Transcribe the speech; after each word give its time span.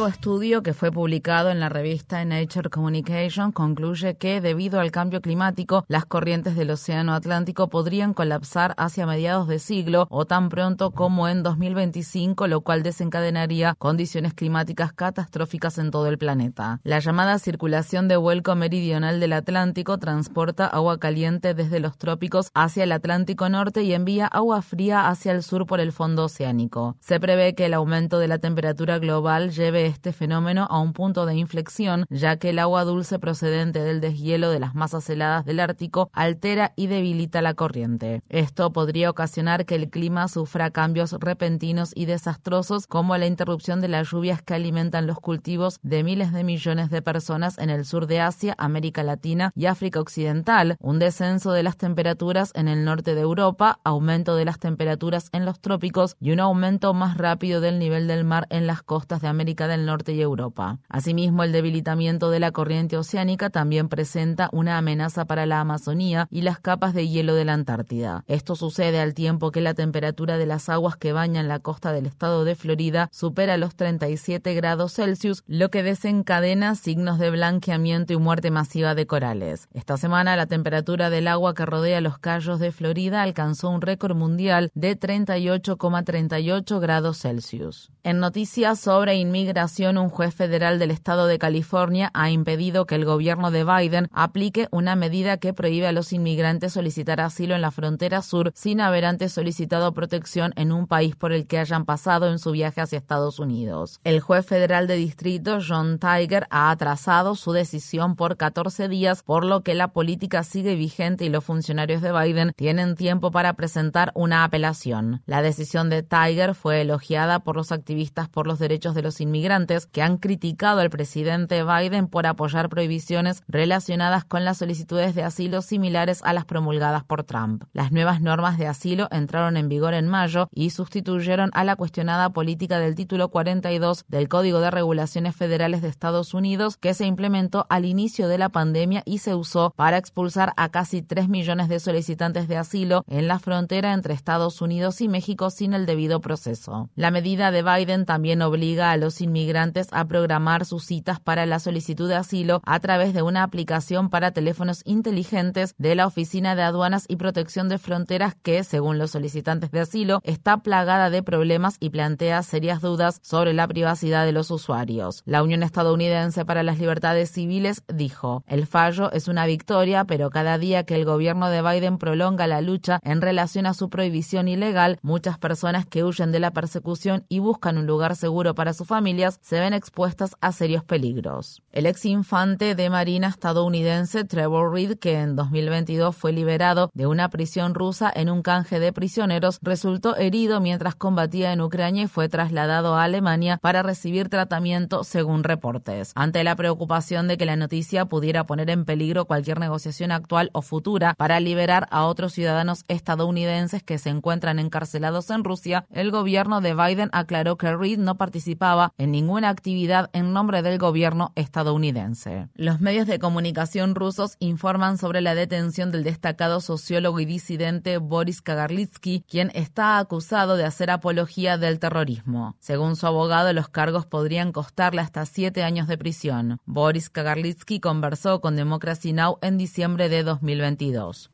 Nuevo 0.00 0.14
estudio 0.14 0.62
que 0.62 0.72
fue 0.72 0.90
publicado 0.90 1.50
en 1.50 1.60
la 1.60 1.68
revista 1.68 2.24
Nature 2.24 2.70
Communication 2.70 3.52
concluye 3.52 4.14
que, 4.14 4.40
debido 4.40 4.80
al 4.80 4.90
cambio 4.90 5.20
climático, 5.20 5.84
las 5.88 6.06
corrientes 6.06 6.56
del 6.56 6.70
Océano 6.70 7.12
Atlántico 7.12 7.68
podrían 7.68 8.14
colapsar 8.14 8.72
hacia 8.78 9.04
mediados 9.04 9.46
de 9.46 9.58
siglo 9.58 10.06
o 10.08 10.24
tan 10.24 10.48
pronto 10.48 10.92
como 10.92 11.28
en 11.28 11.42
2025, 11.42 12.46
lo 12.46 12.62
cual 12.62 12.82
desencadenaría 12.82 13.74
condiciones 13.76 14.32
climáticas 14.32 14.94
catastróficas 14.94 15.76
en 15.76 15.90
todo 15.90 16.06
el 16.06 16.16
planeta. 16.16 16.80
La 16.82 17.00
llamada 17.00 17.38
circulación 17.38 18.08
de 18.08 18.16
vuelco 18.16 18.54
meridional 18.54 19.20
del 19.20 19.34
Atlántico 19.34 19.98
transporta 19.98 20.66
agua 20.66 20.98
caliente 20.98 21.52
desde 21.52 21.78
los 21.78 21.98
trópicos 21.98 22.50
hacia 22.54 22.84
el 22.84 22.92
Atlántico 22.92 23.50
Norte 23.50 23.82
y 23.82 23.92
envía 23.92 24.26
agua 24.28 24.62
fría 24.62 25.08
hacia 25.08 25.32
el 25.32 25.42
sur 25.42 25.66
por 25.66 25.78
el 25.78 25.92
fondo 25.92 26.24
oceánico. 26.24 26.96
Se 27.00 27.20
prevé 27.20 27.54
que 27.54 27.66
el 27.66 27.74
aumento 27.74 28.18
de 28.18 28.28
la 28.28 28.38
temperatura 28.38 28.98
global 28.98 29.50
lleve 29.50 29.89
este 29.90 30.12
fenómeno 30.12 30.66
a 30.70 30.80
un 30.80 30.92
punto 30.92 31.26
de 31.26 31.34
inflexión, 31.36 32.06
ya 32.08 32.36
que 32.36 32.50
el 32.50 32.58
agua 32.58 32.84
dulce 32.84 33.18
procedente 33.18 33.82
del 33.82 34.00
deshielo 34.00 34.50
de 34.50 34.60
las 34.60 34.74
masas 34.74 35.08
heladas 35.10 35.44
del 35.44 35.60
Ártico 35.60 36.10
altera 36.12 36.72
y 36.76 36.86
debilita 36.86 37.42
la 37.42 37.54
corriente. 37.54 38.22
Esto 38.28 38.72
podría 38.72 39.10
ocasionar 39.10 39.66
que 39.66 39.74
el 39.74 39.90
clima 39.90 40.28
sufra 40.28 40.70
cambios 40.70 41.12
repentinos 41.12 41.92
y 41.94 42.06
desastrosos, 42.06 42.86
como 42.86 43.16
la 43.16 43.26
interrupción 43.26 43.80
de 43.80 43.88
las 43.88 44.10
lluvias 44.10 44.42
que 44.42 44.54
alimentan 44.54 45.06
los 45.06 45.18
cultivos 45.18 45.78
de 45.82 46.02
miles 46.02 46.32
de 46.32 46.44
millones 46.44 46.90
de 46.90 47.02
personas 47.02 47.58
en 47.58 47.70
el 47.70 47.84
sur 47.84 48.06
de 48.06 48.20
Asia, 48.20 48.54
América 48.58 49.02
Latina 49.02 49.52
y 49.54 49.66
África 49.66 50.00
Occidental, 50.00 50.76
un 50.80 50.98
descenso 50.98 51.52
de 51.52 51.62
las 51.62 51.76
temperaturas 51.76 52.52
en 52.54 52.68
el 52.68 52.84
norte 52.84 53.14
de 53.14 53.20
Europa, 53.20 53.78
aumento 53.84 54.36
de 54.36 54.44
las 54.44 54.58
temperaturas 54.58 55.28
en 55.32 55.44
los 55.44 55.60
trópicos 55.60 56.16
y 56.20 56.32
un 56.32 56.40
aumento 56.40 56.94
más 56.94 57.16
rápido 57.16 57.60
del 57.60 57.78
nivel 57.78 58.06
del 58.06 58.24
mar 58.24 58.46
en 58.50 58.66
las 58.66 58.82
costas 58.82 59.20
de 59.20 59.28
América 59.28 59.66
del 59.66 59.79
Norte 59.86 60.12
y 60.12 60.20
Europa. 60.20 60.78
Asimismo, 60.88 61.44
el 61.44 61.52
debilitamiento 61.52 62.30
de 62.30 62.40
la 62.40 62.52
corriente 62.52 62.96
oceánica 62.96 63.50
también 63.50 63.88
presenta 63.88 64.48
una 64.52 64.78
amenaza 64.78 65.24
para 65.24 65.46
la 65.46 65.60
Amazonía 65.60 66.28
y 66.30 66.42
las 66.42 66.60
capas 66.60 66.94
de 66.94 67.08
hielo 67.08 67.34
de 67.34 67.44
la 67.44 67.54
Antártida. 67.54 68.24
Esto 68.26 68.56
sucede 68.56 69.00
al 69.00 69.14
tiempo 69.14 69.50
que 69.50 69.60
la 69.60 69.74
temperatura 69.74 70.38
de 70.38 70.46
las 70.46 70.68
aguas 70.68 70.96
que 70.96 71.12
bañan 71.12 71.48
la 71.48 71.58
costa 71.58 71.92
del 71.92 72.06
estado 72.06 72.44
de 72.44 72.54
Florida 72.54 73.08
supera 73.12 73.56
los 73.56 73.74
37 73.76 74.54
grados 74.54 74.94
Celsius, 74.94 75.42
lo 75.46 75.70
que 75.70 75.82
desencadena 75.82 76.74
signos 76.74 77.18
de 77.18 77.30
blanqueamiento 77.30 78.12
y 78.12 78.16
muerte 78.16 78.50
masiva 78.50 78.94
de 78.94 79.06
corales. 79.06 79.68
Esta 79.72 79.96
semana 79.96 80.36
la 80.36 80.46
temperatura 80.46 81.10
del 81.10 81.28
agua 81.28 81.54
que 81.54 81.66
rodea 81.66 82.00
los 82.00 82.18
cayos 82.18 82.58
de 82.58 82.72
Florida 82.72 83.22
alcanzó 83.22 83.70
un 83.70 83.80
récord 83.80 84.16
mundial 84.16 84.70
de 84.74 84.98
38,38 84.98 86.80
grados 86.80 87.18
Celsius. 87.18 87.90
En 88.02 88.18
noticias 88.18 88.80
sobre 88.80 89.16
inmigración, 89.16 89.69
un 89.78 90.08
juez 90.08 90.34
federal 90.34 90.78
del 90.78 90.90
estado 90.90 91.26
de 91.26 91.38
California 91.38 92.10
ha 92.14 92.30
impedido 92.30 92.86
que 92.86 92.94
el 92.94 93.04
gobierno 93.04 93.50
de 93.50 93.64
Biden 93.64 94.08
aplique 94.12 94.68
una 94.70 94.96
medida 94.96 95.36
que 95.36 95.52
prohíbe 95.52 95.86
a 95.86 95.92
los 95.92 96.12
inmigrantes 96.12 96.72
solicitar 96.72 97.20
asilo 97.20 97.54
en 97.54 97.60
la 97.60 97.70
frontera 97.70 98.22
sur 98.22 98.52
sin 98.54 98.80
haber 98.80 99.04
antes 99.04 99.32
solicitado 99.32 99.92
protección 99.92 100.52
en 100.56 100.72
un 100.72 100.86
país 100.86 101.14
por 101.14 101.32
el 101.32 101.46
que 101.46 101.58
hayan 101.58 101.84
pasado 101.84 102.30
en 102.30 102.38
su 102.38 102.52
viaje 102.52 102.80
hacia 102.80 102.98
Estados 102.98 103.38
Unidos. 103.38 104.00
El 104.02 104.20
juez 104.20 104.46
federal 104.46 104.86
de 104.86 104.96
distrito, 104.96 105.58
John 105.66 105.98
Tiger, 105.98 106.46
ha 106.50 106.70
atrasado 106.70 107.34
su 107.34 107.52
decisión 107.52 108.16
por 108.16 108.36
14 108.36 108.88
días, 108.88 109.22
por 109.22 109.44
lo 109.44 109.62
que 109.62 109.74
la 109.74 109.88
política 109.88 110.42
sigue 110.42 110.74
vigente 110.74 111.24
y 111.24 111.28
los 111.28 111.44
funcionarios 111.44 112.02
de 112.02 112.12
Biden 112.12 112.52
tienen 112.56 112.96
tiempo 112.96 113.30
para 113.30 113.52
presentar 113.54 114.10
una 114.14 114.44
apelación. 114.44 115.22
La 115.26 115.42
decisión 115.42 115.90
de 115.90 116.02
Tiger 116.02 116.54
fue 116.54 116.80
elogiada 116.80 117.40
por 117.40 117.56
los 117.56 117.72
activistas 117.72 117.90
activistas 117.90 118.28
por 118.28 118.46
los 118.46 118.60
derechos 118.60 118.94
de 118.94 119.02
los 119.02 119.20
inmigrantes 119.20 119.59
que 119.92 120.02
han 120.02 120.16
criticado 120.16 120.80
al 120.80 120.90
presidente 120.90 121.62
Biden 121.64 122.08
por 122.08 122.26
apoyar 122.26 122.68
prohibiciones 122.68 123.42
relacionadas 123.48 124.24
con 124.24 124.44
las 124.44 124.58
solicitudes 124.58 125.14
de 125.14 125.22
asilo 125.22 125.62
similares 125.62 126.22
a 126.24 126.32
las 126.32 126.44
promulgadas 126.44 127.04
por 127.04 127.24
Trump. 127.24 127.64
Las 127.72 127.92
nuevas 127.92 128.20
normas 128.20 128.58
de 128.58 128.66
asilo 128.66 129.08
entraron 129.10 129.56
en 129.56 129.68
vigor 129.68 129.94
en 129.94 130.08
mayo 130.08 130.48
y 130.52 130.70
sustituyeron 130.70 131.50
a 131.52 131.64
la 131.64 131.76
cuestionada 131.76 132.30
política 132.30 132.78
del 132.78 132.94
título 132.94 133.28
42 133.28 134.04
del 134.08 134.28
Código 134.28 134.60
de 134.60 134.70
Regulaciones 134.70 135.36
Federales 135.36 135.82
de 135.82 135.88
Estados 135.88 136.34
Unidos 136.34 136.76
que 136.76 136.94
se 136.94 137.06
implementó 137.06 137.66
al 137.68 137.84
inicio 137.84 138.28
de 138.28 138.38
la 138.38 138.48
pandemia 138.48 139.02
y 139.04 139.18
se 139.18 139.34
usó 139.34 139.72
para 139.76 139.98
expulsar 139.98 140.52
a 140.56 140.70
casi 140.70 141.02
3 141.02 141.28
millones 141.28 141.68
de 141.68 141.80
solicitantes 141.80 142.48
de 142.48 142.56
asilo 142.56 143.04
en 143.08 143.28
la 143.28 143.38
frontera 143.38 143.92
entre 143.92 144.14
Estados 144.14 144.60
Unidos 144.62 145.00
y 145.00 145.08
México 145.08 145.50
sin 145.50 145.74
el 145.74 145.86
debido 145.86 146.20
proceso. 146.20 146.88
La 146.94 147.10
medida 147.10 147.50
de 147.50 147.62
Biden 147.62 148.06
también 148.06 148.42
obliga 148.42 148.90
a 148.90 148.96
los 148.96 149.20
inmigrantes 149.20 149.49
a 149.92 150.04
programar 150.06 150.64
sus 150.64 150.84
citas 150.84 151.18
para 151.18 151.44
la 151.44 151.58
solicitud 151.58 152.08
de 152.08 152.14
asilo 152.14 152.62
a 152.64 152.78
través 152.78 153.12
de 153.12 153.22
una 153.22 153.42
aplicación 153.42 154.08
para 154.08 154.30
teléfonos 154.30 154.82
inteligentes 154.84 155.74
de 155.76 155.96
la 155.96 156.06
Oficina 156.06 156.54
de 156.54 156.62
Aduanas 156.62 157.04
y 157.08 157.16
Protección 157.16 157.68
de 157.68 157.78
Fronteras 157.78 158.36
que, 158.42 158.62
según 158.62 158.98
los 158.98 159.10
solicitantes 159.10 159.72
de 159.72 159.80
asilo, 159.80 160.20
está 160.22 160.58
plagada 160.58 161.10
de 161.10 161.24
problemas 161.24 161.78
y 161.80 161.90
plantea 161.90 162.42
serias 162.44 162.80
dudas 162.80 163.18
sobre 163.22 163.52
la 163.52 163.66
privacidad 163.66 164.24
de 164.24 164.32
los 164.32 164.52
usuarios. 164.52 165.22
La 165.26 165.42
Unión 165.42 165.64
Estadounidense 165.64 166.44
para 166.44 166.62
las 166.62 166.78
Libertades 166.78 167.32
Civiles 167.32 167.82
dijo, 167.92 168.44
el 168.46 168.66
fallo 168.66 169.10
es 169.10 169.26
una 169.26 169.46
victoria, 169.46 170.04
pero 170.04 170.30
cada 170.30 170.58
día 170.58 170.84
que 170.84 170.94
el 170.94 171.04
gobierno 171.04 171.48
de 171.48 171.60
Biden 171.60 171.98
prolonga 171.98 172.46
la 172.46 172.60
lucha 172.60 173.00
en 173.02 173.20
relación 173.20 173.66
a 173.66 173.74
su 173.74 173.90
prohibición 173.90 174.46
ilegal, 174.46 175.00
muchas 175.02 175.38
personas 175.38 175.86
que 175.86 176.04
huyen 176.04 176.30
de 176.30 176.38
la 176.38 176.52
persecución 176.52 177.24
y 177.28 177.40
buscan 177.40 177.78
un 177.78 177.86
lugar 177.86 178.14
seguro 178.14 178.54
para 178.54 178.72
sus 178.72 178.86
familias 178.86 179.39
se 179.40 179.60
ven 179.60 179.72
expuestas 179.72 180.36
a 180.40 180.52
serios 180.52 180.84
peligros. 180.84 181.62
El 181.72 181.86
ex 181.86 182.04
infante 182.04 182.74
de 182.74 182.90
Marina 182.90 183.28
estadounidense 183.28 184.24
Trevor 184.24 184.72
Reed, 184.72 184.98
que 184.98 185.20
en 185.20 185.36
2022 185.36 186.16
fue 186.16 186.32
liberado 186.32 186.90
de 186.94 187.06
una 187.06 187.30
prisión 187.30 187.74
rusa 187.74 188.10
en 188.14 188.30
un 188.30 188.42
canje 188.42 188.80
de 188.80 188.92
prisioneros, 188.92 189.58
resultó 189.62 190.16
herido 190.16 190.60
mientras 190.60 190.94
combatía 190.94 191.52
en 191.52 191.60
Ucrania 191.60 192.04
y 192.04 192.08
fue 192.08 192.28
trasladado 192.28 192.94
a 192.94 193.04
Alemania 193.04 193.58
para 193.62 193.82
recibir 193.82 194.28
tratamiento 194.28 195.04
según 195.04 195.44
reportes. 195.44 196.12
Ante 196.14 196.44
la 196.44 196.56
preocupación 196.56 197.28
de 197.28 197.36
que 197.36 197.46
la 197.46 197.56
noticia 197.56 198.06
pudiera 198.06 198.44
poner 198.44 198.70
en 198.70 198.84
peligro 198.84 199.26
cualquier 199.26 199.60
negociación 199.60 200.12
actual 200.12 200.50
o 200.52 200.62
futura 200.62 201.14
para 201.14 201.40
liberar 201.40 201.86
a 201.90 202.04
otros 202.04 202.32
ciudadanos 202.32 202.84
estadounidenses 202.88 203.82
que 203.82 203.98
se 203.98 204.10
encuentran 204.10 204.58
encarcelados 204.58 205.30
en 205.30 205.44
Rusia, 205.44 205.86
el 205.90 206.10
gobierno 206.10 206.60
de 206.60 206.74
Biden 206.74 207.10
aclaró 207.12 207.56
que 207.56 207.74
Reed 207.74 207.98
no 207.98 208.16
participaba 208.16 208.92
en 208.98 209.14
ninguna 209.30 209.50
actividad 209.50 210.10
en 210.12 210.32
nombre 210.32 210.60
del 210.60 210.76
gobierno 210.76 211.30
estadounidense. 211.36 212.48
Los 212.56 212.80
medios 212.80 213.06
de 213.06 213.20
comunicación 213.20 213.94
rusos 213.94 214.34
informan 214.40 214.98
sobre 214.98 215.20
la 215.20 215.36
detención 215.36 215.92
del 215.92 216.02
destacado 216.02 216.60
sociólogo 216.60 217.20
y 217.20 217.26
disidente 217.26 217.98
Boris 217.98 218.42
Kagarlitsky, 218.42 219.24
quien 219.28 219.52
está 219.54 219.98
acusado 219.98 220.56
de 220.56 220.64
hacer 220.64 220.90
apología 220.90 221.58
del 221.58 221.78
terrorismo. 221.78 222.56
Según 222.58 222.96
su 222.96 223.06
abogado, 223.06 223.52
los 223.52 223.68
cargos 223.68 224.04
podrían 224.04 224.50
costarle 224.50 225.00
hasta 225.00 225.24
siete 225.26 225.62
años 225.62 225.86
de 225.86 225.96
prisión. 225.96 226.58
Boris 226.66 227.08
Kagarlitsky 227.08 227.78
conversó 227.78 228.40
con 228.40 228.56
Democracy 228.56 229.12
Now! 229.12 229.38
en 229.42 229.58
diciembre 229.58 230.08
de 230.08 230.24
2022. 230.24 231.30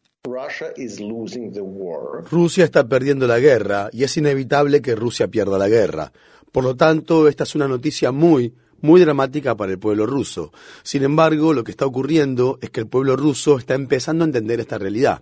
Rusia 2.30 2.64
está 2.64 2.88
perdiendo 2.88 3.26
la 3.26 3.38
guerra 3.38 3.88
y 3.92 4.02
es 4.02 4.16
inevitable 4.16 4.82
que 4.82 4.96
Rusia 4.96 5.28
pierda 5.28 5.56
la 5.56 5.68
guerra. 5.68 6.12
Por 6.56 6.64
lo 6.64 6.74
tanto, 6.74 7.28
esta 7.28 7.44
es 7.44 7.54
una 7.54 7.68
noticia 7.68 8.12
muy, 8.12 8.54
muy 8.80 9.02
dramática 9.02 9.54
para 9.54 9.72
el 9.72 9.78
pueblo 9.78 10.06
ruso. 10.06 10.54
Sin 10.82 11.02
embargo, 11.02 11.52
lo 11.52 11.62
que 11.62 11.70
está 11.70 11.84
ocurriendo 11.84 12.58
es 12.62 12.70
que 12.70 12.80
el 12.80 12.86
pueblo 12.86 13.14
ruso 13.14 13.58
está 13.58 13.74
empezando 13.74 14.24
a 14.24 14.28
entender 14.28 14.58
esta 14.60 14.78
realidad. 14.78 15.20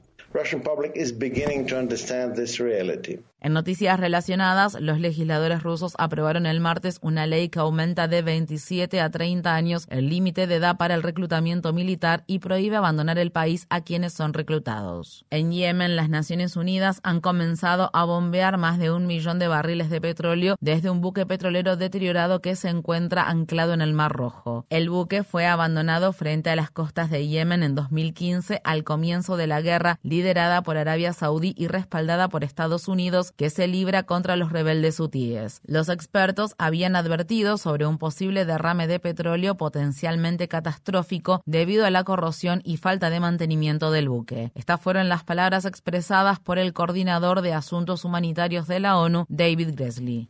En 3.44 3.52
noticias 3.52 4.00
relacionadas, 4.00 4.81
los 4.81 4.99
legisladores 4.99 5.62
rusos 5.62 5.93
aprobaron 5.99 6.46
el 6.46 6.61
martes 6.61 6.99
una 7.02 7.26
ley 7.26 7.50
que 7.50 7.58
aumenta 7.58 8.08
de 8.08 8.23
27 8.23 9.02
a 9.02 9.11
30 9.11 9.55
años 9.55 9.87
el 9.91 10.08
límite 10.08 10.46
de 10.46 10.55
edad 10.55 10.79
para 10.79 10.94
el 10.94 11.02
reclutamiento 11.02 11.75
militar 11.75 12.25
y 12.26 12.38
prohíbe 12.38 12.76
abandonar 12.76 13.19
el 13.19 13.32
país 13.32 13.67
a 13.69 13.82
quienes 13.82 14.14
son 14.14 14.32
reclutados. 14.32 15.26
En 15.29 15.52
Yemen, 15.52 15.94
las 15.94 16.08
Naciones 16.08 16.56
Unidas 16.56 17.00
han 17.02 17.20
comenzado 17.20 17.91
a 17.93 18.05
bombear 18.05 18.56
más 18.56 18.79
de 18.79 18.91
un 18.91 19.06
millón 19.06 19.38
de 19.38 19.46
barriles 19.46 19.91
de 19.91 20.00
petróleo 20.00 20.56
desde 20.62 20.88
un 20.88 21.02
buque 21.02 21.26
petrolero 21.26 21.76
deteriorado 21.76 22.41
que 22.41 22.56
se 22.56 22.70
encuentra 22.70 23.29
anclado 23.29 23.75
en 23.75 23.82
el 23.82 23.93
Mar 23.93 24.12
Rojo. 24.12 24.64
El 24.70 24.88
buque 24.88 25.23
fue 25.23 25.44
abandonado 25.44 26.14
frente 26.14 26.49
a 26.49 26.56
las 26.56 26.70
costas 26.70 27.11
de 27.11 27.29
Yemen 27.29 27.62
en 27.62 27.75
2015 27.75 28.62
al 28.64 28.85
comienzo 28.85 29.37
de 29.37 29.49
la 29.49 29.61
guerra 29.61 29.99
liderada 30.02 30.62
por 30.62 30.79
Arabia 30.79 31.12
Saudí 31.12 31.55
y 31.58 31.67
respaldada 31.67 32.29
por 32.29 32.43
Estados 32.43 32.88
Unidos 32.88 33.32
que 33.36 33.50
se 33.50 33.66
libra 33.66 34.04
contra 34.04 34.36
los 34.36 34.52
rebeldes 34.52 35.00
hutíes. 35.00 35.60
Los 35.66 35.88
expertos 35.88 36.54
habían 36.58 36.96
advertido 36.96 37.58
sobre 37.58 37.86
un 37.86 37.98
posible 37.98 38.44
derrame 38.44 38.86
de 38.86 39.00
petróleo 39.00 39.56
potencialmente 39.56 40.48
catastrófico 40.48 41.42
debido 41.46 41.86
a 41.86 41.90
la 41.90 42.04
corrosión 42.04 42.60
y 42.64 42.76
falta 42.76 43.10
de 43.10 43.20
mantenimiento 43.20 43.90
del 43.90 44.08
buque. 44.08 44.52
Estas 44.54 44.81
fueron 44.81 45.08
las 45.08 45.25
palabras 45.25 45.64
expresadas 45.64 46.40
por 46.40 46.58
el 46.58 46.72
coordinador 46.72 47.42
de 47.42 47.52
asuntos 47.52 48.04
humanitarios 48.04 48.66
de 48.66 48.81
la 48.81 48.98
ONU, 48.98 49.26
David 49.28 49.70
Gresley. 49.75 50.28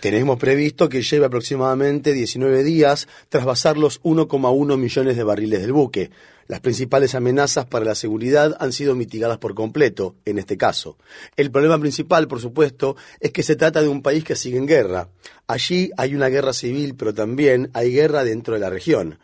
Tenemos 0.00 0.38
previsto 0.38 0.88
que 0.88 1.02
lleve 1.02 1.26
aproximadamente 1.26 2.12
19 2.12 2.64
días 2.64 3.08
tras 3.28 3.44
basar 3.44 3.76
los 3.76 4.02
1,1 4.02 4.76
millones 4.76 5.16
de 5.16 5.22
barriles 5.22 5.60
del 5.60 5.72
buque. 5.72 6.10
Las 6.50 6.58
principales 6.58 7.14
amenazas 7.14 7.66
para 7.66 7.84
la 7.84 7.94
seguridad 7.94 8.56
han 8.58 8.72
sido 8.72 8.96
mitigadas 8.96 9.38
por 9.38 9.54
completo, 9.54 10.16
en 10.24 10.36
este 10.36 10.56
caso. 10.56 10.98
El 11.36 11.52
problema 11.52 11.78
principal, 11.78 12.26
por 12.26 12.40
supuesto, 12.40 12.96
es 13.20 13.30
que 13.30 13.44
se 13.44 13.54
trata 13.54 13.80
de 13.80 13.86
un 13.86 14.02
país 14.02 14.24
que 14.24 14.34
sigue 14.34 14.58
en 14.58 14.66
guerra. 14.66 15.10
Allí 15.46 15.92
hay 15.96 16.16
una 16.16 16.26
guerra 16.26 16.52
civil, 16.52 16.96
pero 16.96 17.14
también 17.14 17.70
hay 17.72 17.92
guerra 17.92 18.24
dentro 18.24 18.54
de 18.54 18.60
la 18.60 18.68
región 18.68 19.20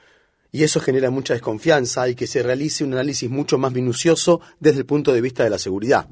y 0.52 0.62
eso 0.62 0.81
genera 0.81 1.10
mucha 1.10 1.34
desconfianza 1.34 2.08
y 2.08 2.14
que 2.14 2.26
se 2.26 2.43
realice 2.43 2.84
un 2.84 2.93
análisis 2.93 3.31
mucho 3.31 3.58
más 3.58 3.72
minucioso 3.72 4.40
desde 4.60 4.81
el 4.81 4.87
punto 4.87 5.12
de 5.12 5.20
vista 5.20 5.44
de 5.44 5.50
la 5.50 5.58
seguridad. 5.58 6.06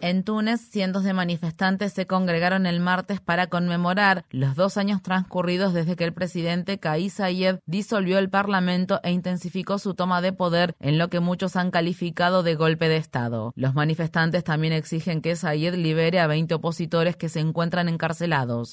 En 0.00 0.22
Túnez, 0.22 0.60
cientos 0.60 1.04
de 1.04 1.12
manifestantes 1.12 1.92
se 1.92 2.06
congregaron 2.06 2.66
el 2.66 2.80
martes 2.80 3.20
para 3.20 3.48
conmemorar 3.48 4.24
los 4.30 4.54
dos 4.54 4.76
años 4.76 5.02
transcurridos 5.02 5.74
desde 5.74 5.96
que 5.96 6.04
el 6.04 6.12
presidente 6.12 6.78
Kais 6.78 7.14
Saied 7.14 7.56
disolvió 7.66 8.18
el 8.18 8.30
parlamento 8.30 9.00
e 9.02 9.10
intensificó 9.12 9.78
su 9.78 9.94
toma 9.94 10.20
de 10.20 10.32
poder 10.32 10.74
en 10.80 10.98
lo 10.98 11.08
que 11.08 11.20
muchos 11.20 11.56
han 11.56 11.70
calificado 11.70 12.42
de 12.42 12.54
golpe 12.54 12.88
de 12.88 12.96
Estado. 12.96 13.52
Los 13.56 13.74
manifestantes 13.74 14.44
también 14.44 14.72
exigen 14.72 15.20
que 15.20 15.36
Saied 15.36 15.74
libere 15.74 16.20
a 16.20 16.26
20 16.26 16.54
opositores 16.54 17.16
que 17.16 17.28
se 17.28 17.40
encuentran 17.40 17.88
en 17.88 17.95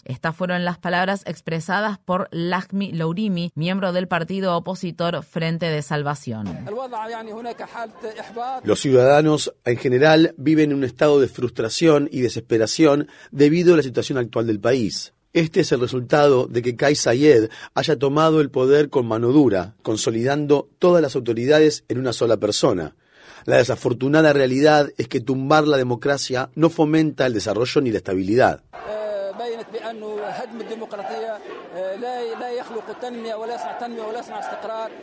estas 0.05 0.35
fueron 0.35 0.65
las 0.65 0.77
palabras 0.77 1.23
expresadas 1.25 1.97
por 1.99 2.27
Lakmi 2.31 2.91
Lourimi, 2.91 3.51
miembro 3.55 3.93
del 3.93 4.07
partido 4.07 4.55
opositor 4.55 5.23
Frente 5.23 5.67
de 5.67 5.81
Salvación. 5.81 6.65
Los 8.63 8.79
ciudadanos 8.79 9.53
en 9.65 9.77
general 9.77 10.33
viven 10.37 10.71
en 10.71 10.77
un 10.77 10.83
estado 10.83 11.19
de 11.19 11.27
frustración 11.27 12.09
y 12.11 12.21
desesperación 12.21 13.07
debido 13.31 13.73
a 13.73 13.77
la 13.77 13.83
situación 13.83 14.17
actual 14.17 14.47
del 14.47 14.59
país. 14.59 15.13
Este 15.33 15.61
es 15.61 15.71
el 15.71 15.79
resultado 15.79 16.45
de 16.45 16.61
que 16.61 16.75
Kai 16.75 16.95
Sayed 16.95 17.49
haya 17.73 17.97
tomado 17.97 18.39
el 18.39 18.51
poder 18.51 18.89
con 18.89 19.07
mano 19.07 19.29
dura, 19.29 19.75
consolidando 19.81 20.69
todas 20.77 21.01
las 21.01 21.15
autoridades 21.15 21.85
en 21.87 21.97
una 21.97 22.13
sola 22.13 22.37
persona. 22.37 22.95
La 23.45 23.57
desafortunada 23.57 24.31
realidad 24.31 24.91
es 24.97 25.07
que 25.07 25.19
tumbar 25.19 25.67
la 25.67 25.77
democracia 25.77 26.49
no 26.55 26.69
fomenta 26.69 27.25
el 27.25 27.33
desarrollo 27.33 27.81
ni 27.81 27.91
la 27.91 27.97
estabilidad. 27.97 28.61
بين 29.37 29.62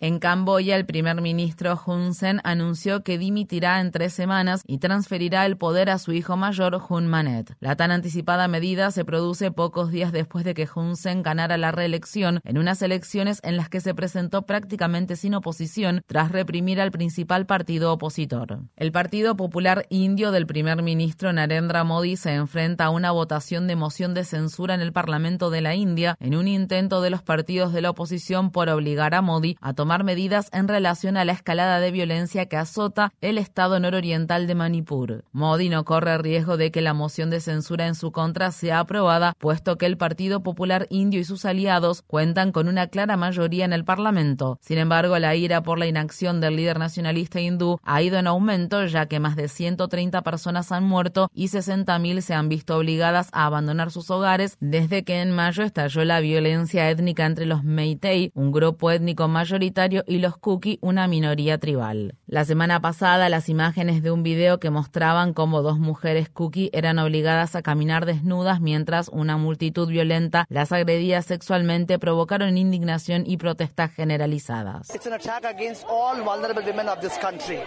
En 0.00 0.18
Camboya, 0.18 0.76
el 0.76 0.86
primer 0.86 1.20
ministro 1.20 1.80
Hun 1.86 2.14
Sen 2.14 2.40
anunció 2.44 3.02
que 3.02 3.18
dimitirá 3.18 3.80
en 3.80 3.90
tres 3.90 4.12
semanas 4.12 4.62
y 4.66 4.78
transferirá 4.78 5.46
el 5.46 5.56
poder 5.56 5.90
a 5.90 5.98
su 5.98 6.12
hijo 6.12 6.36
mayor, 6.36 6.80
Hun 6.88 7.06
Manet. 7.06 7.54
La 7.60 7.76
tan 7.76 7.90
anticipada 7.90 8.48
medida 8.48 8.90
se 8.90 9.04
produce 9.04 9.50
pocos 9.50 9.90
días 9.90 10.12
después 10.12 10.44
de 10.44 10.54
que 10.54 10.68
Hun 10.72 10.96
Sen 10.96 11.22
ganara 11.22 11.56
la 11.56 11.72
reelección 11.72 12.40
en 12.44 12.58
unas 12.58 12.82
elecciones 12.82 13.40
en 13.42 13.56
las 13.56 13.68
que 13.68 13.80
se 13.80 13.94
presentó 13.94 14.42
prácticamente 14.42 15.16
sin 15.16 15.34
oposición 15.34 16.02
tras 16.06 16.32
reprimir 16.32 16.80
al 16.80 16.90
principal 16.90 17.46
partido 17.46 17.92
opositor. 17.92 18.60
El 18.76 18.92
Partido 18.92 19.36
Popular 19.36 19.86
Indio 19.88 20.30
del 20.30 20.46
primer 20.46 20.82
ministro 20.82 21.32
Narendra 21.32 21.84
Modi 21.84 22.16
se 22.16 22.34
enfrenta 22.34 22.86
a 22.86 22.90
una 22.90 23.10
votación 23.10 23.66
de 23.66 23.76
moción 23.76 24.14
de 24.14 24.24
en 24.68 24.82
el 24.82 24.92
Parlamento 24.92 25.48
de 25.48 25.62
la 25.62 25.74
India 25.74 26.16
en 26.20 26.34
un 26.34 26.46
intento 26.46 27.00
de 27.00 27.08
los 27.08 27.22
partidos 27.22 27.72
de 27.72 27.80
la 27.80 27.90
oposición 27.90 28.50
por 28.50 28.68
obligar 28.68 29.14
a 29.14 29.22
Modi 29.22 29.56
a 29.62 29.72
tomar 29.72 30.04
medidas 30.04 30.50
en 30.52 30.68
relación 30.68 31.16
a 31.16 31.24
la 31.24 31.32
escalada 31.32 31.80
de 31.80 31.90
violencia 31.90 32.46
que 32.46 32.58
azota 32.58 33.14
el 33.22 33.38
estado 33.38 33.80
nororiental 33.80 34.46
de 34.46 34.54
Manipur. 34.54 35.24
Modi 35.32 35.70
no 35.70 35.84
corre 35.86 36.18
riesgo 36.18 36.58
de 36.58 36.70
que 36.70 36.82
la 36.82 36.92
moción 36.92 37.30
de 37.30 37.40
censura 37.40 37.86
en 37.86 37.94
su 37.94 38.12
contra 38.12 38.50
sea 38.50 38.80
aprobada, 38.80 39.34
puesto 39.38 39.78
que 39.78 39.86
el 39.86 39.96
Partido 39.96 40.42
Popular 40.42 40.86
Indio 40.90 41.20
y 41.20 41.24
sus 41.24 41.46
aliados 41.46 42.02
cuentan 42.06 42.52
con 42.52 42.68
una 42.68 42.88
clara 42.88 43.16
mayoría 43.16 43.64
en 43.64 43.72
el 43.72 43.84
Parlamento. 43.84 44.58
Sin 44.60 44.78
embargo, 44.78 45.18
la 45.18 45.34
ira 45.36 45.62
por 45.62 45.78
la 45.78 45.86
inacción 45.86 46.40
del 46.40 46.56
líder 46.56 46.78
nacionalista 46.78 47.40
hindú 47.40 47.78
ha 47.82 48.02
ido 48.02 48.18
en 48.18 48.26
aumento, 48.26 48.84
ya 48.84 49.06
que 49.06 49.20
más 49.20 49.36
de 49.36 49.48
130 49.48 50.22
personas 50.22 50.72
han 50.72 50.84
muerto 50.84 51.30
y 51.34 51.48
60.000 51.48 52.20
se 52.20 52.34
han 52.34 52.48
visto 52.48 52.76
obligadas 52.76 53.28
a 53.32 53.46
abandonar 53.46 53.90
sus 53.90 54.10
hogares 54.10 54.49
desde 54.60 55.04
que 55.04 55.20
en 55.20 55.30
mayo 55.30 55.62
estalló 55.62 56.04
la 56.04 56.20
violencia 56.20 56.90
étnica 56.90 57.26
entre 57.26 57.46
los 57.46 57.64
Meitei, 57.64 58.32
un 58.34 58.52
grupo 58.52 58.90
étnico 58.90 59.28
mayoritario, 59.28 60.04
y 60.06 60.18
los 60.18 60.36
Kuki, 60.36 60.78
una 60.80 61.06
minoría 61.06 61.58
tribal. 61.58 62.16
La 62.26 62.44
semana 62.44 62.80
pasada, 62.80 63.28
las 63.28 63.48
imágenes 63.48 64.02
de 64.02 64.10
un 64.10 64.22
video 64.22 64.58
que 64.58 64.70
mostraban 64.70 65.32
cómo 65.32 65.62
dos 65.62 65.78
mujeres 65.78 66.28
Kuki 66.28 66.70
eran 66.72 66.98
obligadas 66.98 67.56
a 67.56 67.62
caminar 67.62 68.06
desnudas 68.06 68.60
mientras 68.60 69.08
una 69.08 69.36
multitud 69.36 69.88
violenta 69.88 70.46
las 70.48 70.72
agredía 70.72 71.22
sexualmente 71.22 71.98
provocaron 71.98 72.56
indignación 72.56 73.24
y 73.26 73.36
protestas 73.36 73.92
generalizadas. 73.92 74.90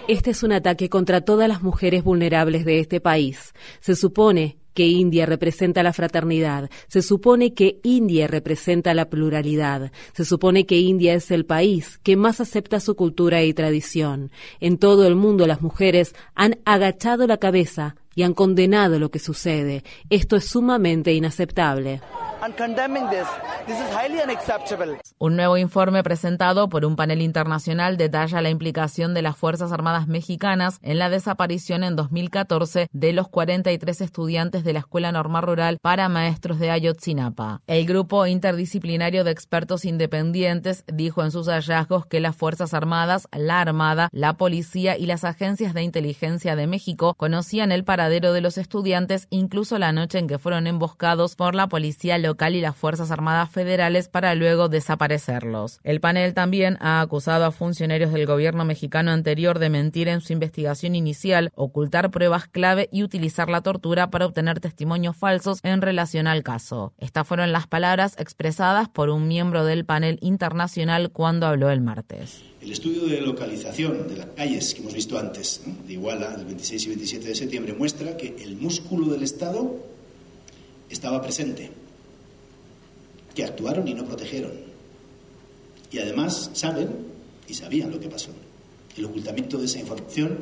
Este 0.07 0.31
es 0.31 0.43
un 0.43 0.51
ataque 0.51 0.89
contra 0.89 1.21
todas 1.21 1.47
las 1.47 1.61
mujeres 1.61 2.03
vulnerables 2.03 2.65
de 2.65 2.79
este 2.79 2.99
país. 2.99 3.53
Se 3.79 3.95
supone 3.95 4.62
que 4.73 4.87
India 4.87 5.25
representa 5.25 5.83
la 5.83 5.93
fraternidad, 5.93 6.69
se 6.87 7.01
supone 7.01 7.53
que 7.53 7.79
India 7.83 8.27
representa 8.27 8.93
la 8.93 9.09
pluralidad, 9.09 9.91
se 10.13 10.25
supone 10.25 10.65
que 10.65 10.79
India 10.79 11.13
es 11.13 11.31
el 11.31 11.45
país 11.45 11.99
que 12.03 12.15
más 12.15 12.41
acepta 12.41 12.79
su 12.79 12.95
cultura 12.95 13.43
y 13.43 13.53
tradición. 13.53 14.31
En 14.59 14.77
todo 14.77 15.07
el 15.07 15.15
mundo 15.15 15.47
las 15.47 15.61
mujeres 15.61 16.15
han 16.35 16.59
agachado 16.65 17.27
la 17.27 17.37
cabeza 17.37 17.95
y 18.15 18.23
han 18.23 18.33
condenado 18.33 18.99
lo 18.99 19.09
que 19.09 19.19
sucede. 19.19 19.83
Esto 20.09 20.35
es 20.35 20.45
sumamente 20.45 21.13
inaceptable. 21.13 22.01
Un 25.17 25.37
nuevo 25.37 25.55
informe 25.55 26.03
presentado 26.03 26.67
por 26.67 26.83
un 26.83 26.97
panel 26.97 27.21
internacional 27.21 27.95
detalla 27.95 28.41
la 28.41 28.49
implicación 28.49 29.13
de 29.13 29.21
las 29.21 29.37
Fuerzas 29.37 29.71
Armadas 29.71 30.09
mexicanas 30.09 30.77
en 30.81 30.99
la 30.99 31.09
desaparición 31.09 31.85
en 31.85 31.95
2014 31.95 32.89
de 32.91 33.13
los 33.13 33.29
43 33.29 34.01
estudiantes 34.01 34.65
de 34.65 34.73
la 34.73 34.79
Escuela 34.79 35.13
Normal 35.13 35.43
Rural 35.43 35.77
para 35.81 36.09
Maestros 36.09 36.59
de 36.59 36.69
Ayotzinapa. 36.69 37.61
El 37.65 37.85
grupo 37.85 38.25
interdisciplinario 38.27 39.23
de 39.23 39.31
expertos 39.31 39.85
independientes 39.85 40.83
dijo 40.91 41.23
en 41.23 41.31
sus 41.31 41.47
hallazgos 41.47 42.07
que 42.07 42.19
las 42.19 42.35
Fuerzas 42.35 42.73
Armadas, 42.73 43.29
la 43.31 43.61
Armada, 43.61 44.09
la 44.11 44.33
Policía 44.33 44.97
y 44.97 45.05
las 45.05 45.23
agencias 45.23 45.73
de 45.73 45.83
inteligencia 45.83 46.57
de 46.57 46.67
México 46.67 47.13
conocían 47.15 47.71
el 47.71 47.85
paradero 47.85 48.33
de 48.33 48.41
los 48.41 48.57
estudiantes 48.57 49.27
incluso 49.29 49.79
la 49.79 49.93
noche 49.93 50.19
en 50.19 50.27
que 50.27 50.39
fueron 50.39 50.67
emboscados 50.67 51.37
por 51.37 51.55
la 51.55 51.67
policía 51.67 52.17
local 52.17 52.32
y 52.33 52.61
las 52.61 52.75
Fuerzas 52.75 53.11
Armadas 53.11 53.49
federales 53.51 54.07
para 54.09 54.35
luego 54.35 54.67
desaparecerlos. 54.67 55.79
El 55.83 55.99
panel 55.99 56.33
también 56.33 56.77
ha 56.81 56.99
acusado 56.99 57.45
a 57.45 57.51
funcionarios 57.51 58.11
del 58.11 58.25
gobierno 58.25 58.65
mexicano 58.65 59.11
anterior 59.11 59.59
de 59.59 59.69
mentir 59.69 60.07
en 60.07 60.19
su 60.19 60.33
investigación 60.33 60.95
inicial, 60.95 61.51
ocultar 61.55 62.11
pruebas 62.11 62.47
clave 62.47 62.89
y 62.91 63.03
utilizar 63.03 63.49
la 63.49 63.61
tortura 63.61 64.09
para 64.09 64.25
obtener 64.25 64.59
testimonios 64.59 65.15
falsos 65.15 65.59
en 65.63 65.81
relación 65.81 66.27
al 66.27 66.43
caso. 66.43 66.93
Estas 66.97 67.27
fueron 67.27 67.51
las 67.51 67.67
palabras 67.67 68.15
expresadas 68.17 68.89
por 68.89 69.09
un 69.09 69.27
miembro 69.27 69.63
del 69.63 69.85
panel 69.85 70.17
internacional 70.21 71.11
cuando 71.11 71.45
habló 71.45 71.69
el 71.69 71.81
martes. 71.81 72.41
El 72.61 72.71
estudio 72.71 73.05
de 73.05 73.21
localización 73.21 74.07
de 74.07 74.17
las 74.17 74.27
calles 74.27 74.73
que 74.73 74.81
hemos 74.81 74.93
visto 74.93 75.19
antes, 75.19 75.61
de 75.85 75.93
Iguala, 75.93 76.33
el 76.35 76.45
26 76.45 76.85
y 76.85 76.87
27 76.87 77.27
de 77.27 77.35
septiembre, 77.35 77.73
muestra 77.73 78.17
que 78.17 78.35
el 78.41 78.55
músculo 78.55 79.07
del 79.07 79.23
Estado 79.23 79.75
estaba 80.89 81.21
presente 81.21 81.82
que 83.35 83.43
actuaron 83.43 83.87
y 83.87 83.93
no 83.93 84.05
protegieron. 84.05 84.51
Y 85.91 85.99
además 85.99 86.51
saben 86.53 86.89
y 87.47 87.53
sabían 87.53 87.91
lo 87.91 87.99
que 87.99 88.09
pasó. 88.09 88.31
El 88.97 89.05
ocultamiento 89.05 89.57
de 89.57 89.65
esa 89.65 89.79
información 89.79 90.37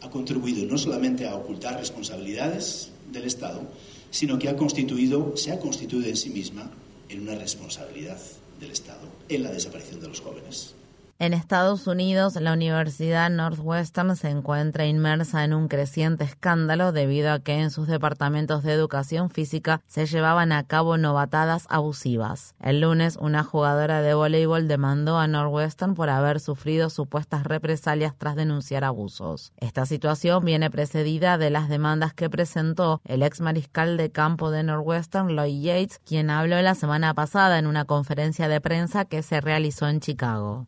ha 0.00 0.10
contribuido 0.10 0.64
no 0.66 0.78
solamente 0.78 1.26
a 1.26 1.34
ocultar 1.34 1.78
responsabilidades 1.78 2.90
del 3.12 3.24
Estado, 3.24 3.62
sino 4.10 4.38
que 4.38 4.48
ha 4.48 4.56
constituido, 4.56 5.36
se 5.36 5.52
ha 5.52 5.58
constituido 5.58 6.08
en 6.08 6.16
sí 6.16 6.30
misma 6.30 6.70
en 7.08 7.22
una 7.22 7.34
responsabilidad 7.34 8.20
del 8.60 8.70
Estado 8.70 9.08
en 9.28 9.42
la 9.42 9.52
desaparición 9.52 10.00
de 10.00 10.08
los 10.08 10.20
jóvenes. 10.20 10.74
En 11.18 11.32
Estados 11.32 11.86
Unidos, 11.86 12.34
la 12.34 12.52
Universidad 12.52 13.30
Northwestern 13.30 14.16
se 14.16 14.28
encuentra 14.28 14.84
inmersa 14.84 15.44
en 15.44 15.54
un 15.54 15.66
creciente 15.66 16.24
escándalo 16.24 16.92
debido 16.92 17.32
a 17.32 17.38
que 17.38 17.54
en 17.54 17.70
sus 17.70 17.86
departamentos 17.86 18.62
de 18.62 18.74
educación 18.74 19.30
física 19.30 19.80
se 19.86 20.04
llevaban 20.04 20.52
a 20.52 20.64
cabo 20.64 20.98
novatadas 20.98 21.64
abusivas. 21.70 22.54
El 22.60 22.82
lunes, 22.82 23.16
una 23.18 23.44
jugadora 23.44 24.02
de 24.02 24.12
voleibol 24.12 24.68
demandó 24.68 25.18
a 25.18 25.26
Northwestern 25.26 25.94
por 25.94 26.10
haber 26.10 26.38
sufrido 26.38 26.90
supuestas 26.90 27.44
represalias 27.44 28.12
tras 28.18 28.36
denunciar 28.36 28.84
abusos. 28.84 29.54
Esta 29.56 29.86
situación 29.86 30.44
viene 30.44 30.70
precedida 30.70 31.38
de 31.38 31.48
las 31.48 31.70
demandas 31.70 32.12
que 32.12 32.28
presentó 32.28 33.00
el 33.06 33.22
ex 33.22 33.40
mariscal 33.40 33.96
de 33.96 34.10
campo 34.10 34.50
de 34.50 34.64
Northwestern, 34.64 35.28
Lloyd 35.28 35.62
Yates, 35.62 35.98
quien 36.04 36.28
habló 36.28 36.60
la 36.60 36.74
semana 36.74 37.14
pasada 37.14 37.58
en 37.58 37.66
una 37.66 37.86
conferencia 37.86 38.48
de 38.48 38.60
prensa 38.60 39.06
que 39.06 39.22
se 39.22 39.40
realizó 39.40 39.88
en 39.88 40.00
Chicago. 40.00 40.66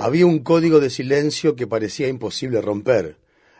Había 0.00 0.26
un 0.26 0.40
código 0.40 0.80
de 0.80 0.90
silencio 0.90 1.56
que 1.56 1.66
parecía 1.66 2.08
imposible 2.08 2.60
romper, 2.60 3.16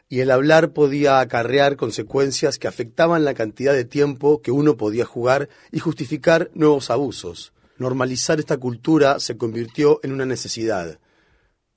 y 0.09 0.21
el 0.21 0.31
hablar 0.31 0.73
podía 0.73 1.21
acarrear 1.21 1.77
consecuencias 1.77 2.59
que 2.59 2.69
afectaban 2.69 3.25
la 3.25 3.35
cantidad 3.35 3.73
de 3.73 3.85
tiempo 3.85 4.43
que 4.43 4.51
uno 4.51 4.77
podía 4.77 5.05
jugar 5.05 5.49
y 5.71 5.79
justificar 5.79 6.51
nuevos 6.55 6.91
abusos. 6.91 7.53
Normalizar 7.77 8.39
esta 8.39 8.57
cultura 8.57 9.21
se 9.21 9.37
convirtió 9.37 10.01
en 10.03 10.13
una 10.13 10.27
necesidad. 10.27 10.99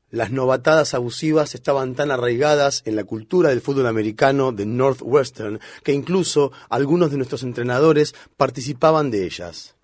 Las 0.10 0.32
novatadas 0.32 0.94
abusivas 0.94 1.56
estaban 1.56 1.96
tan 1.96 2.12
arraigadas 2.12 2.82
en 2.86 2.96
la 2.96 3.04
cultura 3.04 3.50
del 3.50 3.62
fútbol 3.62 3.88
americano 3.88 4.52
de 4.52 4.66
Northwestern 4.66 5.60
que 5.84 5.94
incluso 5.94 6.52
algunos 6.70 7.12
de 7.12 7.18
nuestros 7.18 7.44
entrenadores 7.44 8.14
participaban 8.36 9.12
de 9.12 9.26
ellas. 9.26 9.76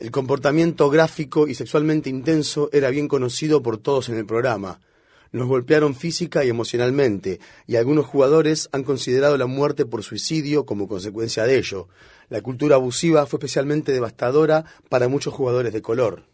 El 0.00 0.10
comportamiento 0.10 0.88
gráfico 0.88 1.46
y 1.46 1.54
sexualmente 1.54 2.08
intenso 2.08 2.70
era 2.72 2.88
bien 2.88 3.06
conocido 3.06 3.62
por 3.62 3.76
todos 3.76 4.08
en 4.08 4.16
el 4.16 4.24
programa. 4.24 4.80
Nos 5.30 5.46
golpearon 5.46 5.94
física 5.94 6.42
y 6.42 6.48
emocionalmente, 6.48 7.38
y 7.66 7.76
algunos 7.76 8.06
jugadores 8.06 8.70
han 8.72 8.82
considerado 8.82 9.36
la 9.36 9.44
muerte 9.44 9.84
por 9.84 10.02
suicidio 10.02 10.64
como 10.64 10.88
consecuencia 10.88 11.44
de 11.44 11.58
ello. 11.58 11.88
La 12.30 12.40
cultura 12.40 12.76
abusiva 12.76 13.26
fue 13.26 13.36
especialmente 13.36 13.92
devastadora 13.92 14.64
para 14.88 15.06
muchos 15.08 15.34
jugadores 15.34 15.74
de 15.74 15.82
color. 15.82 16.24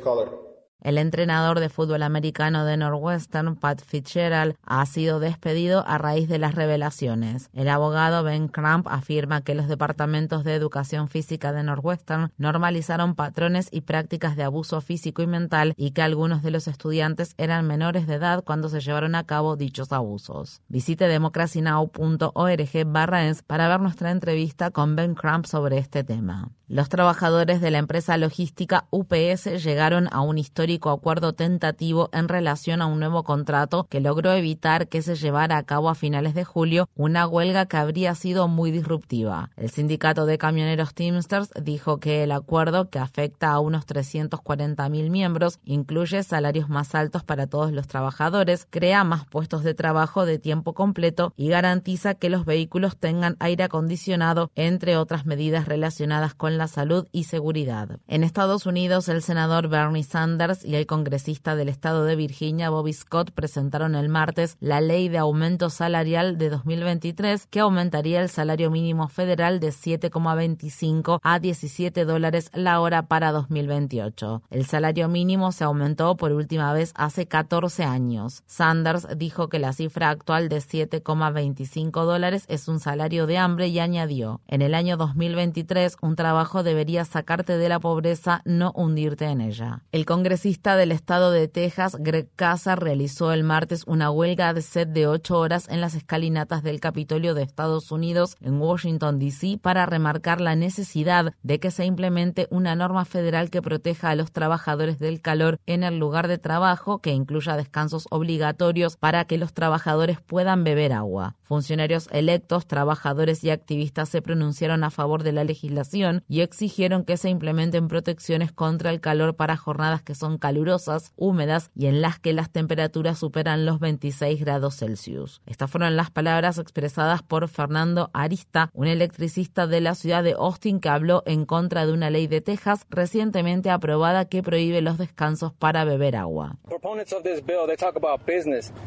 Color. 0.00 0.47
El 0.80 0.96
entrenador 0.96 1.60
de 1.60 1.68
fútbol 1.68 2.02
americano 2.02 2.64
de 2.64 2.76
Northwestern, 2.76 3.56
Pat 3.56 3.82
Fitzgerald, 3.82 4.56
ha 4.64 4.86
sido 4.86 5.20
despedido 5.20 5.84
a 5.86 5.98
raíz 5.98 6.28
de 6.28 6.38
las 6.38 6.54
revelaciones. 6.54 7.50
El 7.52 7.68
abogado 7.68 8.22
Ben 8.22 8.48
Cramp 8.48 8.86
afirma 8.88 9.42
que 9.42 9.54
los 9.54 9.68
departamentos 9.68 10.44
de 10.44 10.54
educación 10.54 11.08
física 11.08 11.52
de 11.52 11.62
Northwestern 11.62 12.32
normalizaron 12.38 13.14
patrones 13.14 13.68
y 13.70 13.82
prácticas 13.82 14.36
de 14.36 14.44
abuso 14.44 14.80
físico 14.80 15.20
y 15.22 15.26
mental 15.26 15.74
y 15.76 15.90
que 15.90 16.02
algunos 16.02 16.42
de 16.42 16.50
los 16.50 16.68
estudiantes 16.68 17.34
eran 17.36 17.66
menores 17.66 18.06
de 18.06 18.14
edad 18.14 18.42
cuando 18.44 18.68
se 18.68 18.80
llevaron 18.80 19.14
a 19.14 19.24
cabo 19.24 19.56
dichos 19.56 19.92
abusos. 19.92 20.62
Visite 20.68 21.08
democracynow.org 21.08 22.84
barra 22.86 23.18
para 23.46 23.68
ver 23.68 23.80
nuestra 23.80 24.10
entrevista 24.10 24.70
con 24.70 24.94
Ben 24.94 25.14
Cramp 25.14 25.44
sobre 25.44 25.78
este 25.78 26.04
tema. 26.04 26.50
Los 26.70 26.90
trabajadores 26.90 27.62
de 27.62 27.70
la 27.70 27.78
empresa 27.78 28.18
logística 28.18 28.84
UPS 28.90 29.64
llegaron 29.64 30.06
a 30.12 30.20
un 30.20 30.36
histórico 30.36 30.90
acuerdo 30.90 31.32
tentativo 31.32 32.10
en 32.12 32.28
relación 32.28 32.82
a 32.82 32.86
un 32.86 32.98
nuevo 32.98 33.22
contrato 33.24 33.86
que 33.88 34.02
logró 34.02 34.32
evitar 34.32 34.86
que 34.88 35.00
se 35.00 35.14
llevara 35.14 35.56
a 35.56 35.62
cabo 35.62 35.88
a 35.88 35.94
finales 35.94 36.34
de 36.34 36.44
julio 36.44 36.86
una 36.94 37.26
huelga 37.26 37.64
que 37.64 37.78
habría 37.78 38.14
sido 38.14 38.48
muy 38.48 38.70
disruptiva. 38.70 39.48
El 39.56 39.70
sindicato 39.70 40.26
de 40.26 40.36
camioneros 40.36 40.92
Teamsters 40.92 41.48
dijo 41.58 42.00
que 42.00 42.22
el 42.22 42.32
acuerdo, 42.32 42.90
que 42.90 42.98
afecta 42.98 43.50
a 43.50 43.60
unos 43.60 43.86
340.000 43.86 45.08
miembros, 45.08 45.60
incluye 45.64 46.22
salarios 46.22 46.68
más 46.68 46.94
altos 46.94 47.24
para 47.24 47.46
todos 47.46 47.72
los 47.72 47.86
trabajadores, 47.86 48.66
crea 48.68 49.04
más 49.04 49.24
puestos 49.24 49.64
de 49.64 49.72
trabajo 49.72 50.26
de 50.26 50.38
tiempo 50.38 50.74
completo 50.74 51.32
y 51.34 51.48
garantiza 51.48 52.12
que 52.12 52.28
los 52.28 52.44
vehículos 52.44 52.98
tengan 52.98 53.36
aire 53.40 53.64
acondicionado, 53.64 54.50
entre 54.54 54.98
otras 54.98 55.24
medidas 55.24 55.66
relacionadas 55.66 56.34
con 56.34 56.57
la 56.58 56.68
salud 56.68 57.06
y 57.12 57.24
seguridad. 57.24 57.98
En 58.06 58.24
Estados 58.24 58.66
Unidos, 58.66 59.08
el 59.08 59.22
senador 59.22 59.68
Bernie 59.68 60.02
Sanders 60.02 60.64
y 60.64 60.74
el 60.76 60.86
congresista 60.86 61.56
del 61.56 61.68
estado 61.68 62.04
de 62.04 62.16
Virginia, 62.16 62.70
Bobby 62.70 62.92
Scott, 62.92 63.30
presentaron 63.30 63.94
el 63.94 64.08
martes 64.08 64.56
la 64.60 64.80
ley 64.80 65.08
de 65.08 65.18
aumento 65.18 65.70
salarial 65.70 66.36
de 66.36 66.50
2023 66.50 67.46
que 67.46 67.60
aumentaría 67.60 68.20
el 68.20 68.28
salario 68.28 68.70
mínimo 68.70 69.08
federal 69.08 69.60
de 69.60 69.68
7,25 69.68 71.20
a 71.22 71.38
17 71.38 72.04
dólares 72.04 72.50
la 72.52 72.80
hora 72.80 73.06
para 73.06 73.32
2028. 73.32 74.42
El 74.50 74.66
salario 74.66 75.08
mínimo 75.08 75.52
se 75.52 75.64
aumentó 75.64 76.16
por 76.16 76.32
última 76.32 76.72
vez 76.72 76.92
hace 76.96 77.26
14 77.26 77.84
años. 77.84 78.42
Sanders 78.46 79.06
dijo 79.16 79.48
que 79.48 79.58
la 79.58 79.72
cifra 79.72 80.10
actual 80.10 80.48
de 80.48 80.58
7,25 80.58 82.04
dólares 82.04 82.44
es 82.48 82.68
un 82.68 82.80
salario 82.80 83.26
de 83.26 83.38
hambre 83.38 83.68
y 83.68 83.78
añadió, 83.78 84.40
en 84.48 84.62
el 84.62 84.74
año 84.74 84.96
2023 84.96 85.96
un 86.00 86.16
trabajo 86.16 86.47
debería 86.62 87.04
sacarte 87.04 87.58
de 87.58 87.68
la 87.68 87.78
pobreza, 87.80 88.42
no 88.44 88.72
hundirte 88.74 89.26
en 89.26 89.40
ella. 89.40 89.82
El 89.92 90.06
congresista 90.06 90.76
del 90.76 90.92
estado 90.92 91.30
de 91.30 91.48
Texas, 91.48 91.96
Greg 91.98 92.28
Casa, 92.34 92.74
realizó 92.76 93.32
el 93.32 93.44
martes 93.44 93.84
una 93.86 94.10
huelga 94.10 94.52
de 94.54 94.62
sed 94.62 94.88
de 94.88 95.06
ocho 95.06 95.38
horas 95.38 95.68
en 95.68 95.80
las 95.80 95.94
escalinatas 95.94 96.62
del 96.62 96.80
Capitolio 96.80 97.34
de 97.34 97.42
Estados 97.42 97.92
Unidos 97.92 98.36
en 98.40 98.60
Washington, 98.60 99.18
D.C. 99.18 99.58
para 99.60 99.86
remarcar 99.86 100.40
la 100.40 100.56
necesidad 100.56 101.32
de 101.42 101.60
que 101.60 101.70
se 101.70 101.84
implemente 101.84 102.48
una 102.50 102.74
norma 102.74 103.04
federal 103.04 103.50
que 103.50 103.62
proteja 103.62 104.10
a 104.10 104.16
los 104.16 104.32
trabajadores 104.32 104.98
del 104.98 105.20
calor 105.20 105.58
en 105.66 105.84
el 105.84 105.98
lugar 105.98 106.28
de 106.28 106.38
trabajo, 106.38 107.00
que 107.00 107.12
incluya 107.12 107.56
descansos 107.56 108.06
obligatorios 108.10 108.96
para 108.96 109.24
que 109.24 109.38
los 109.38 109.52
trabajadores 109.52 110.20
puedan 110.20 110.64
beber 110.64 110.92
agua. 110.92 111.36
Funcionarios 111.42 112.08
electos, 112.12 112.66
trabajadores 112.66 113.44
y 113.44 113.50
activistas 113.50 114.08
se 114.08 114.22
pronunciaron 114.22 114.84
a 114.84 114.90
favor 114.90 115.22
de 115.22 115.32
la 115.32 115.44
legislación 115.44 116.22
y 116.28 116.37
exigieron 116.40 117.04
que 117.04 117.16
se 117.16 117.28
implementen 117.28 117.88
protecciones 117.88 118.52
contra 118.52 118.90
el 118.90 119.00
calor 119.00 119.36
para 119.36 119.56
jornadas 119.56 120.02
que 120.02 120.14
son 120.14 120.38
calurosas, 120.38 121.12
húmedas 121.16 121.70
y 121.74 121.86
en 121.86 122.00
las 122.00 122.18
que 122.18 122.32
las 122.32 122.50
temperaturas 122.50 123.18
superan 123.18 123.66
los 123.66 123.80
26 123.80 124.40
grados 124.40 124.76
Celsius. 124.76 125.40
Estas 125.46 125.70
fueron 125.70 125.96
las 125.96 126.10
palabras 126.10 126.58
expresadas 126.58 127.22
por 127.22 127.48
Fernando 127.48 128.10
Arista, 128.12 128.70
un 128.72 128.86
electricista 128.86 129.66
de 129.66 129.80
la 129.80 129.94
ciudad 129.94 130.22
de 130.22 130.32
Austin 130.32 130.80
que 130.80 130.88
habló 130.88 131.22
en 131.26 131.46
contra 131.46 131.86
de 131.86 131.92
una 131.92 132.10
ley 132.10 132.26
de 132.26 132.40
Texas 132.40 132.86
recientemente 132.90 133.70
aprobada 133.70 134.26
que 134.26 134.42
prohíbe 134.42 134.82
los 134.82 134.98
descansos 134.98 135.52
para 135.52 135.84
beber 135.84 136.16
agua. 136.16 136.58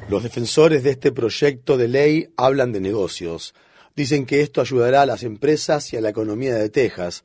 Los 0.09 0.23
defensores 0.23 0.83
de 0.83 0.89
este 0.89 1.11
proyecto 1.11 1.77
de 1.77 1.87
ley 1.87 2.33
hablan 2.37 2.71
de 2.71 2.79
negocios. 2.79 3.53
Dicen 3.95 4.25
que 4.25 4.41
esto 4.41 4.61
ayudará 4.61 5.01
a 5.01 5.05
las 5.05 5.23
empresas 5.23 5.91
y 5.93 5.97
a 5.97 6.01
la 6.01 6.09
economía 6.09 6.55
de 6.55 6.69
Texas. 6.69 7.23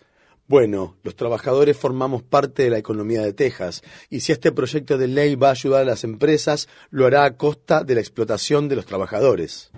Bueno, 0.48 0.94
los 1.02 1.16
trabajadores 1.16 1.76
formamos 1.76 2.22
parte 2.22 2.62
de 2.62 2.70
la 2.70 2.78
economía 2.78 3.20
de 3.20 3.32
Texas 3.32 3.82
y 4.10 4.20
si 4.20 4.30
este 4.30 4.52
proyecto 4.52 4.96
de 4.96 5.08
ley 5.08 5.34
va 5.34 5.48
a 5.48 5.50
ayudar 5.50 5.82
a 5.82 5.84
las 5.84 6.04
empresas, 6.04 6.68
lo 6.90 7.04
hará 7.04 7.24
a 7.24 7.36
costa 7.36 7.82
de 7.82 7.96
la 7.96 8.00
explotación 8.00 8.68
de 8.68 8.76
los 8.76 8.86
trabajadores. 8.86 9.72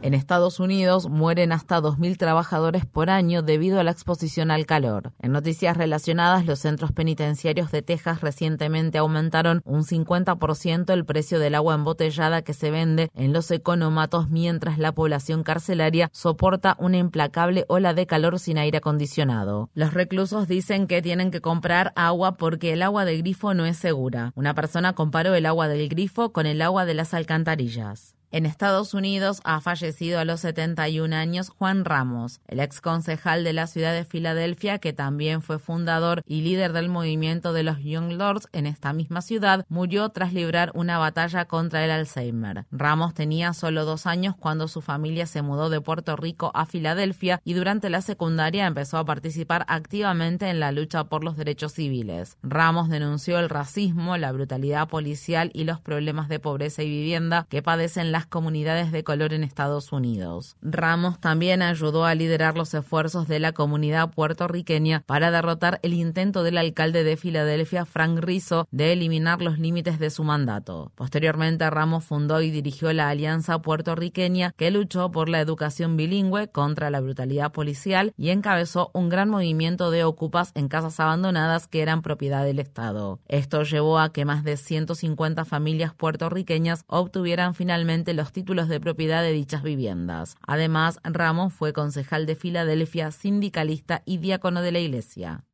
En 0.00 0.14
Estados 0.14 0.58
Unidos 0.58 1.10
mueren 1.10 1.52
hasta 1.52 1.82
2.000 1.82 2.16
trabajadores 2.16 2.86
por 2.86 3.10
año 3.10 3.42
debido 3.42 3.78
a 3.78 3.84
la 3.84 3.90
exposición 3.90 4.50
al 4.50 4.64
calor. 4.64 5.12
En 5.20 5.32
noticias 5.32 5.76
relacionadas, 5.76 6.46
los 6.46 6.60
centros 6.60 6.92
penitenciarios 6.92 7.70
de 7.70 7.82
Texas 7.82 8.22
recientemente 8.22 8.96
aumentaron 8.96 9.60
un 9.66 9.84
50% 9.84 10.94
el 10.94 11.04
precio 11.04 11.40
del 11.40 11.56
agua 11.56 11.74
embotellada 11.74 12.40
que 12.40 12.54
se 12.54 12.70
vende 12.70 13.10
en 13.14 13.34
los 13.34 13.50
economatos 13.50 14.30
mientras 14.30 14.78
la 14.78 14.92
población 14.92 15.42
carcelaria 15.42 16.08
soporta 16.14 16.76
una 16.78 16.96
implacable 16.96 17.66
ola 17.68 17.92
de 17.92 18.06
calor 18.06 18.29
sin 18.38 18.58
aire 18.58 18.78
acondicionado. 18.78 19.70
Los 19.74 19.94
reclusos 19.94 20.48
dicen 20.48 20.86
que 20.86 21.02
tienen 21.02 21.30
que 21.30 21.40
comprar 21.40 21.92
agua 21.96 22.36
porque 22.36 22.72
el 22.72 22.82
agua 22.82 23.04
del 23.04 23.18
grifo 23.18 23.54
no 23.54 23.66
es 23.66 23.76
segura. 23.76 24.32
Una 24.34 24.54
persona 24.54 24.92
comparó 24.92 25.34
el 25.34 25.46
agua 25.46 25.68
del 25.68 25.88
grifo 25.88 26.32
con 26.32 26.46
el 26.46 26.62
agua 26.62 26.84
de 26.84 26.94
las 26.94 27.14
alcantarillas. 27.14 28.14
En 28.32 28.46
Estados 28.46 28.94
Unidos 28.94 29.40
ha 29.42 29.60
fallecido 29.60 30.20
a 30.20 30.24
los 30.24 30.42
71 30.42 31.16
años 31.16 31.48
Juan 31.48 31.84
Ramos, 31.84 32.40
el 32.46 32.60
ex 32.60 32.80
concejal 32.80 33.42
de 33.42 33.52
la 33.52 33.66
ciudad 33.66 33.92
de 33.92 34.04
Filadelfia, 34.04 34.78
que 34.78 34.92
también 34.92 35.42
fue 35.42 35.58
fundador 35.58 36.22
y 36.26 36.42
líder 36.42 36.72
del 36.72 36.88
movimiento 36.88 37.52
de 37.52 37.64
los 37.64 37.82
Young 37.82 38.12
Lords 38.12 38.46
en 38.52 38.68
esta 38.68 38.92
misma 38.92 39.20
ciudad, 39.20 39.66
murió 39.68 40.10
tras 40.10 40.32
librar 40.32 40.70
una 40.74 40.96
batalla 40.96 41.46
contra 41.46 41.84
el 41.84 41.90
Alzheimer. 41.90 42.66
Ramos 42.70 43.14
tenía 43.14 43.52
solo 43.52 43.84
dos 43.84 44.06
años 44.06 44.36
cuando 44.38 44.68
su 44.68 44.80
familia 44.80 45.26
se 45.26 45.42
mudó 45.42 45.68
de 45.68 45.80
Puerto 45.80 46.14
Rico 46.14 46.52
a 46.54 46.66
Filadelfia 46.66 47.40
y 47.44 47.54
durante 47.54 47.90
la 47.90 48.00
secundaria 48.00 48.64
empezó 48.64 48.98
a 48.98 49.04
participar 49.04 49.64
activamente 49.66 50.48
en 50.48 50.60
la 50.60 50.70
lucha 50.70 51.02
por 51.02 51.24
los 51.24 51.36
derechos 51.36 51.72
civiles. 51.72 52.38
Ramos 52.44 52.90
denunció 52.90 53.40
el 53.40 53.48
racismo, 53.48 54.16
la 54.18 54.30
brutalidad 54.30 54.86
policial 54.86 55.50
y 55.52 55.64
los 55.64 55.80
problemas 55.80 56.28
de 56.28 56.38
pobreza 56.38 56.84
y 56.84 56.88
vivienda 56.88 57.48
que 57.48 57.60
padecen 57.60 58.12
las 58.12 58.19
comunidades 58.26 58.92
de 58.92 59.04
color 59.04 59.32
en 59.32 59.44
Estados 59.44 59.92
Unidos. 59.92 60.56
Ramos 60.62 61.20
también 61.20 61.62
ayudó 61.62 62.04
a 62.04 62.14
liderar 62.14 62.56
los 62.56 62.74
esfuerzos 62.74 63.28
de 63.28 63.40
la 63.40 63.52
comunidad 63.52 64.10
puertorriqueña 64.10 65.02
para 65.06 65.30
derrotar 65.30 65.80
el 65.82 65.94
intento 65.94 66.42
del 66.42 66.58
alcalde 66.58 67.04
de 67.04 67.16
Filadelfia, 67.16 67.84
Frank 67.84 68.18
Rizzo, 68.20 68.66
de 68.70 68.92
eliminar 68.92 69.42
los 69.42 69.58
límites 69.58 69.98
de 69.98 70.10
su 70.10 70.24
mandato. 70.24 70.92
Posteriormente, 70.94 71.68
Ramos 71.70 72.04
fundó 72.04 72.40
y 72.40 72.50
dirigió 72.50 72.92
la 72.92 73.08
Alianza 73.08 73.60
Puertorriqueña 73.60 74.52
que 74.56 74.70
luchó 74.70 75.10
por 75.10 75.28
la 75.28 75.40
educación 75.40 75.96
bilingüe 75.96 76.48
contra 76.48 76.90
la 76.90 77.00
brutalidad 77.00 77.52
policial 77.52 78.12
y 78.16 78.30
encabezó 78.30 78.90
un 78.94 79.08
gran 79.08 79.28
movimiento 79.28 79.90
de 79.90 80.04
ocupas 80.04 80.52
en 80.54 80.68
casas 80.68 81.00
abandonadas 81.00 81.66
que 81.66 81.82
eran 81.82 82.02
propiedad 82.02 82.44
del 82.44 82.58
Estado. 82.58 83.20
Esto 83.28 83.62
llevó 83.62 83.98
a 83.98 84.12
que 84.12 84.24
más 84.24 84.44
de 84.44 84.56
150 84.56 85.44
familias 85.44 85.94
puertorriqueñas 85.94 86.84
obtuvieran 86.86 87.54
finalmente 87.54 88.09
los 88.14 88.32
títulos 88.32 88.68
de 88.68 88.80
propiedad 88.80 89.22
de 89.22 89.32
dichas 89.32 89.62
viviendas. 89.62 90.36
Además, 90.46 91.00
Ramos 91.04 91.52
fue 91.52 91.72
concejal 91.72 92.26
de 92.26 92.36
Filadelfia, 92.36 93.10
sindicalista 93.10 94.02
y 94.04 94.18
diácono 94.18 94.62
de 94.62 94.72
la 94.72 94.80
Iglesia. 94.80 95.44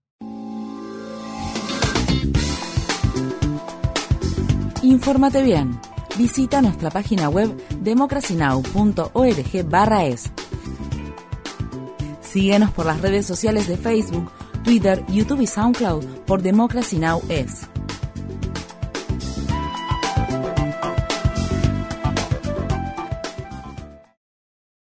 Infórmate 4.82 5.42
bien. 5.42 5.78
Visita 6.16 6.62
nuestra 6.62 6.90
página 6.90 7.28
web 7.28 7.54
democracynow.org/es. 7.80 10.32
Síguenos 12.20 12.70
por 12.70 12.86
las 12.86 13.00
redes 13.00 13.26
sociales 13.26 13.66
de 13.66 13.76
Facebook, 13.76 14.30
Twitter, 14.62 15.04
YouTube 15.08 15.40
y 15.40 15.46
SoundCloud 15.46 16.04
por 16.26 16.42
Democracy 16.42 16.98
Now! 16.98 17.20
es. 17.28 17.66